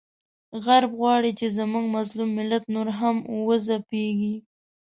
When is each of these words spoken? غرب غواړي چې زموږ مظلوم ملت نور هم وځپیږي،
غرب 0.63 0.91
غواړي 0.99 1.31
چې 1.39 1.47
زموږ 1.57 1.85
مظلوم 1.95 2.29
ملت 2.37 2.63
نور 2.75 2.87
هم 2.99 3.15
وځپیږي، 3.47 4.35